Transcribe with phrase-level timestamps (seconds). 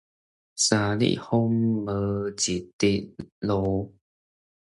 [0.55, 3.93] 三日風無一滴露